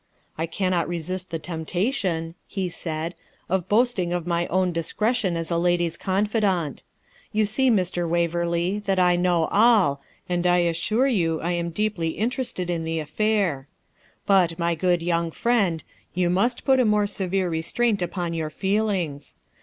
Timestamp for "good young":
14.73-15.29